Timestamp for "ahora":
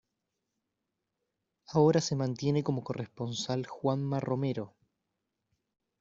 1.67-2.01